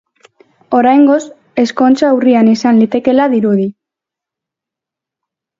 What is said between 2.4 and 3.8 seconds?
izan litekeela dirudi.